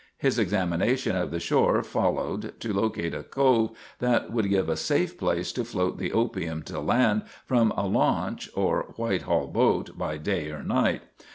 His 0.17 0.39
examination 0.39 1.15
of 1.15 1.29
the 1.29 1.39
shore 1.39 1.83
followed 1.83 2.59
to 2.61 2.73
locate 2.73 3.13
a 3.13 3.21
cove 3.21 3.77
that 3.99 4.33
would 4.33 4.49
give 4.49 4.67
a 4.67 4.75
safe 4.75 5.15
place 5.15 5.51
to 5.51 5.63
float 5.63 5.99
the 5.99 6.11
opium 6.11 6.63
to 6.63 6.79
land 6.79 7.21
from 7.45 7.69
a 7.77 7.85
launch 7.85 8.49
or 8.55 8.95
white 8.95 9.21
hall 9.21 9.45
boat 9.45 9.95
by 9.95 10.17
day 10.17 10.49
or 10.49 10.63
night. 10.63 11.03